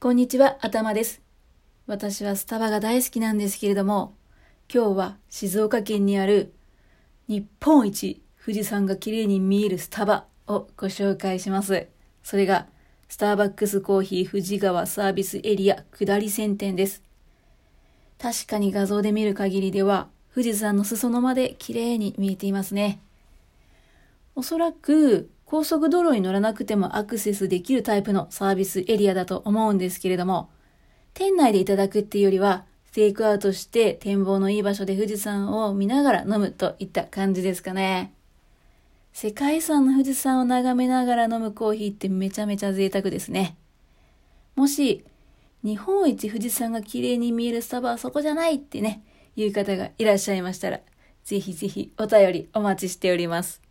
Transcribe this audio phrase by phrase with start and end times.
[0.00, 1.20] こんにちは、頭です。
[1.88, 4.14] 私はスタバが大好きなんですけれども、
[4.72, 6.52] 今日は静岡県にある
[7.26, 11.88] 日本一富士山が綺麗に見えるスタバをご紹介します。
[12.22, 12.68] それが、
[13.08, 17.02] スターバックスコーヒー富士川サービスエリア下り線店です。
[18.20, 23.00] 確かに画像で見る限りでは、富士山の裾野まで綺麗に見えていますね。
[24.36, 30.50] おそらく、高速道路に乗らなくてもアクセスできるタイプのサービスエリアだと思うんですけれども、
[31.14, 38.12] 店内でいただくっていうよりは、テイクアウトして展望のいい場所で富士山を見ながら飲むといった感じですかね。
[39.14, 43.56] 世界遺産の富士山を眺めながら飲むコーヒーってめちゃめちゃ贅沢ですね。
[44.54, 45.02] もし、
[45.64, 49.02] 日本一富士山が綺麗に見えるスタバはそこじゃないってね、
[49.34, 50.80] いう方がいらっしゃいましたら、
[51.24, 53.67] ぜひぜひお便りお待ちしております。